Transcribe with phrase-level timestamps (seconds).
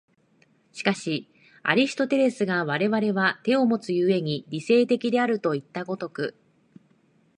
[0.71, 1.29] しかし
[1.61, 6.35] アリストテレスが我々は手をもつ故に理性的であるといった如く